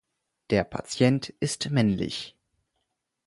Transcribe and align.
Der 0.49 0.63
Patient 0.63 1.29
ist 1.41 1.69
männlich. 1.69 2.35